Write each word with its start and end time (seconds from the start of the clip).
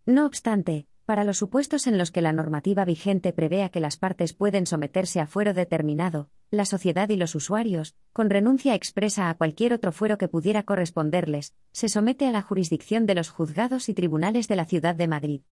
No 0.05 0.25
obstante, 0.25 0.87
para 1.09 1.23
los 1.23 1.39
supuestos 1.39 1.87
en 1.87 1.97
los 1.97 2.11
que 2.11 2.21
la 2.21 2.33
normativa 2.33 2.85
vigente 2.85 3.33
prevea 3.33 3.69
que 3.69 3.79
las 3.79 3.97
partes 3.97 4.33
pueden 4.33 4.67
someterse 4.67 5.19
a 5.19 5.25
fuero 5.25 5.55
determinado, 5.55 6.29
la 6.51 6.65
sociedad 6.65 7.09
y 7.09 7.15
los 7.15 7.33
usuarios, 7.33 7.95
con 8.13 8.29
renuncia 8.29 8.75
expresa 8.75 9.27
a 9.27 9.33
cualquier 9.33 9.73
otro 9.73 9.91
fuero 9.91 10.19
que 10.19 10.27
pudiera 10.27 10.61
corresponderles, 10.61 11.55
se 11.71 11.89
somete 11.89 12.27
a 12.27 12.31
la 12.31 12.43
jurisdicción 12.43 13.07
de 13.07 13.15
los 13.15 13.31
juzgados 13.31 13.89
y 13.89 13.95
tribunales 13.95 14.47
de 14.47 14.55
la 14.55 14.65
Ciudad 14.65 14.93
de 14.93 15.07
Madrid. 15.07 15.41